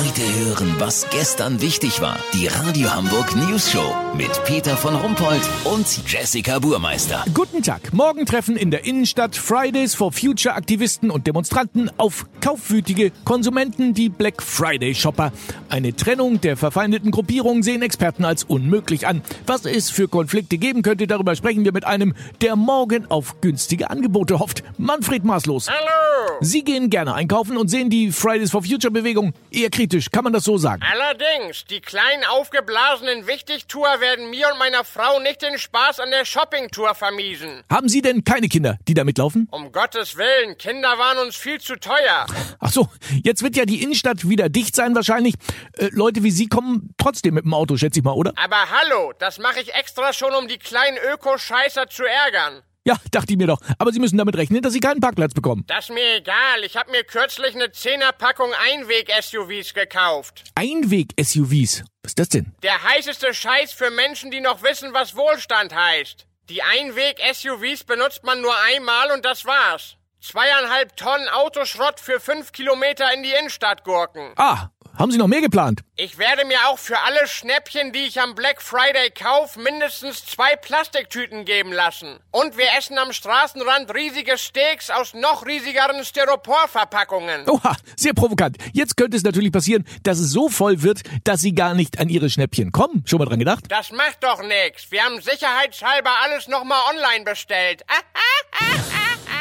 [0.00, 2.16] Heute hören, was gestern wichtig war.
[2.32, 7.22] Die Radio Hamburg News Show mit Peter von Rumpold und Jessica Burmeister.
[7.34, 7.92] Guten Tag.
[7.92, 14.08] Morgen treffen in der Innenstadt Fridays for Future Aktivisten und Demonstranten auf kaufwütige Konsumenten, die
[14.08, 15.32] Black Friday Shopper.
[15.68, 19.20] Eine Trennung der verfeindeten Gruppierungen sehen Experten als unmöglich an.
[19.46, 23.90] Was es für Konflikte geben könnte, darüber sprechen wir mit einem, der morgen auf günstige
[23.90, 24.62] Angebote hofft.
[24.78, 25.68] Manfred Maßlos.
[25.68, 26.38] Hallo!
[26.40, 29.89] Sie gehen gerne einkaufen und sehen die Fridays for Future Bewegung eher kritisch.
[30.12, 30.82] Kann man das so sagen?
[30.90, 36.24] Allerdings, die kleinen aufgeblasenen Wichtigtour werden mir und meiner Frau nicht den Spaß an der
[36.24, 37.62] Shoppingtour vermiesen.
[37.70, 39.48] Haben Sie denn keine Kinder, die da mitlaufen?
[39.50, 42.26] Um Gottes Willen, Kinder waren uns viel zu teuer.
[42.60, 42.88] Ach so,
[43.24, 45.34] jetzt wird ja die Innenstadt wieder dicht sein wahrscheinlich.
[45.76, 48.32] Äh, Leute wie Sie kommen trotzdem mit dem Auto, schätze ich mal, oder?
[48.36, 52.62] Aber hallo, das mache ich extra schon, um die kleinen Ökoscheißer zu ärgern.
[52.86, 53.60] Ja, dachte ich mir doch.
[53.78, 55.64] Aber Sie müssen damit rechnen, dass Sie keinen Parkplatz bekommen.
[55.66, 60.44] Das ist mir egal, ich habe mir kürzlich eine Zehnerpackung Einweg-SUVs gekauft.
[60.54, 61.84] Einweg-SUVs.
[62.02, 62.54] Was ist das denn?
[62.62, 66.26] Der heißeste Scheiß für Menschen, die noch wissen, was Wohlstand heißt.
[66.48, 69.96] Die Einweg-SUVs benutzt man nur einmal und das war's.
[70.22, 74.32] Zweieinhalb Tonnen Autoschrott für fünf Kilometer in die Innenstadt gurken.
[74.36, 74.68] Ah,
[75.00, 75.80] haben Sie noch mehr geplant?
[75.96, 80.56] Ich werde mir auch für alle Schnäppchen, die ich am Black Friday kaufe, mindestens zwei
[80.56, 82.18] Plastiktüten geben lassen.
[82.30, 87.48] Und wir essen am Straßenrand riesige Steaks aus noch riesigeren Styroporverpackungen.
[87.48, 88.58] Oha, sehr provokant.
[88.74, 92.10] Jetzt könnte es natürlich passieren, dass es so voll wird, dass Sie gar nicht an
[92.10, 93.02] Ihre Schnäppchen kommen.
[93.06, 93.64] Schon mal dran gedacht?
[93.68, 94.90] Das macht doch nix.
[94.90, 97.82] Wir haben sicherheitshalber alles nochmal online bestellt.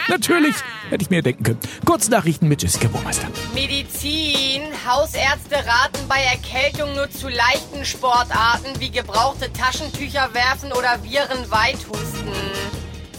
[0.09, 0.55] Natürlich,
[0.89, 1.59] hätte ich mir denken können.
[1.85, 3.27] Kurznachrichten mit Jessica Burmeister.
[3.53, 4.63] Medizin.
[4.87, 12.33] Hausärzte raten bei Erkältung nur zu leichten Sportarten wie gebrauchte Taschentücher werfen oder Viren weithusten.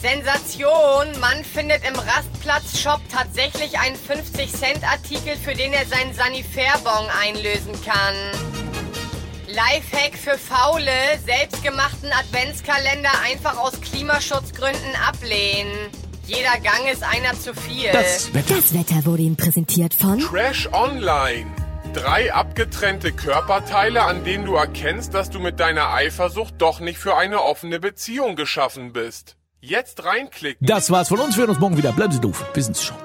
[0.01, 1.21] Sensation.
[1.21, 8.15] Mann findet im Rastplatz-Shop tatsächlich einen 50-Cent-Artikel, für den er seinen Sanifair-Bon einlösen kann.
[9.47, 10.91] Lifehack für Faule.
[11.25, 15.91] Selbstgemachten Adventskalender einfach aus Klimaschutzgründen ablehnen.
[16.26, 17.91] Jeder Gang ist einer zu viel.
[17.92, 18.54] Das Wetter.
[18.54, 21.47] Das Wetter wurde Ihnen präsentiert von Trash Online.
[21.92, 27.16] Drei abgetrennte Körperteile, an denen du erkennst, dass du mit deiner Eifersucht doch nicht für
[27.16, 29.36] eine offene Beziehung geschaffen bist.
[29.60, 30.66] Jetzt reinklicken.
[30.66, 31.36] Das war's von uns.
[31.36, 31.92] Wir hören uns morgen wieder.
[31.92, 32.44] Bleiben Sie doof.
[32.54, 32.97] Wir sind's schon.